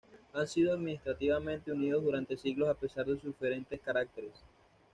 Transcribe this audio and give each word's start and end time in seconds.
Han 0.33 0.47
sido 0.47 0.73
administrativamente 0.73 1.71
unidos 1.71 2.03
durante 2.03 2.35
siglos 2.35 2.69
a 2.69 2.73
pesar 2.73 3.05
de 3.05 3.19
sus 3.19 3.23
diferentes 3.35 3.79
caracteres. 3.81 4.33